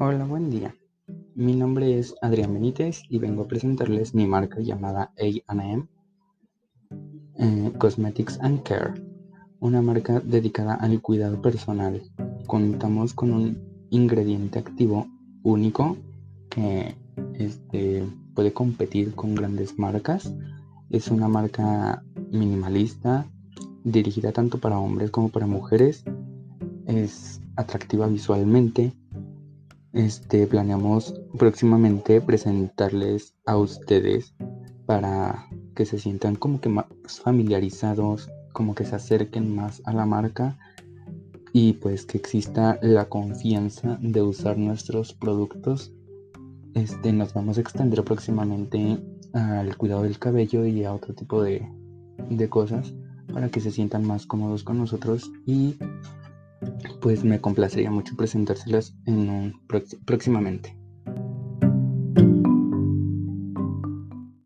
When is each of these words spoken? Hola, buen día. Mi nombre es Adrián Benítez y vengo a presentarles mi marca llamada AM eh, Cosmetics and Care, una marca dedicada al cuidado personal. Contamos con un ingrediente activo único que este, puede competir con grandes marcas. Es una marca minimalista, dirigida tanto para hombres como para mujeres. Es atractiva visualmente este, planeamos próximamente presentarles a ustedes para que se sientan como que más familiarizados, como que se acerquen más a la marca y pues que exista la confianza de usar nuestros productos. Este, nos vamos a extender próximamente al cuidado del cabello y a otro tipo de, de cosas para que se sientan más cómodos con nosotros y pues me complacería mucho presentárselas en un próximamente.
Hola, 0.00 0.24
buen 0.26 0.48
día. 0.48 0.76
Mi 1.34 1.56
nombre 1.56 1.98
es 1.98 2.14
Adrián 2.22 2.54
Benítez 2.54 3.02
y 3.08 3.18
vengo 3.18 3.42
a 3.42 3.48
presentarles 3.48 4.14
mi 4.14 4.28
marca 4.28 4.60
llamada 4.60 5.12
AM 5.48 5.88
eh, 7.34 7.72
Cosmetics 7.78 8.38
and 8.40 8.62
Care, 8.62 8.94
una 9.58 9.82
marca 9.82 10.20
dedicada 10.20 10.74
al 10.74 11.02
cuidado 11.02 11.42
personal. 11.42 12.00
Contamos 12.46 13.12
con 13.12 13.32
un 13.32 13.58
ingrediente 13.90 14.60
activo 14.60 15.08
único 15.42 15.96
que 16.48 16.94
este, 17.34 18.06
puede 18.36 18.52
competir 18.52 19.16
con 19.16 19.34
grandes 19.34 19.80
marcas. 19.80 20.32
Es 20.90 21.08
una 21.08 21.26
marca 21.26 22.04
minimalista, 22.30 23.26
dirigida 23.82 24.30
tanto 24.30 24.58
para 24.58 24.78
hombres 24.78 25.10
como 25.10 25.30
para 25.30 25.48
mujeres. 25.48 26.04
Es 26.86 27.40
atractiva 27.56 28.06
visualmente 28.06 28.92
este, 29.98 30.46
planeamos 30.46 31.20
próximamente 31.36 32.20
presentarles 32.20 33.34
a 33.46 33.56
ustedes 33.56 34.32
para 34.86 35.48
que 35.74 35.84
se 35.86 35.98
sientan 35.98 36.36
como 36.36 36.60
que 36.60 36.68
más 36.68 36.86
familiarizados, 37.24 38.30
como 38.52 38.76
que 38.76 38.84
se 38.84 38.94
acerquen 38.94 39.56
más 39.56 39.82
a 39.86 39.92
la 39.92 40.06
marca 40.06 40.56
y 41.52 41.72
pues 41.74 42.06
que 42.06 42.16
exista 42.16 42.78
la 42.80 43.08
confianza 43.08 43.98
de 44.00 44.22
usar 44.22 44.56
nuestros 44.56 45.14
productos. 45.14 45.92
Este, 46.74 47.12
nos 47.12 47.34
vamos 47.34 47.58
a 47.58 47.60
extender 47.60 48.04
próximamente 48.04 49.02
al 49.32 49.76
cuidado 49.76 50.04
del 50.04 50.20
cabello 50.20 50.64
y 50.64 50.84
a 50.84 50.94
otro 50.94 51.12
tipo 51.12 51.42
de, 51.42 51.68
de 52.30 52.48
cosas 52.48 52.94
para 53.32 53.48
que 53.48 53.58
se 53.58 53.72
sientan 53.72 54.06
más 54.06 54.26
cómodos 54.26 54.62
con 54.62 54.78
nosotros 54.78 55.32
y 55.44 55.74
pues 57.08 57.24
me 57.24 57.40
complacería 57.40 57.90
mucho 57.90 58.14
presentárselas 58.16 58.92
en 59.06 59.30
un 59.30 59.62
próximamente. 60.04 60.77